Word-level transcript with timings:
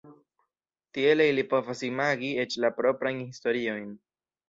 Tiele 0.99 1.27
ili 1.33 1.45
povas 1.53 1.85
imagi 1.91 2.35
eĉ 2.47 2.59
la 2.67 2.75
proprajn 2.83 3.25
historiojn. 3.25 3.99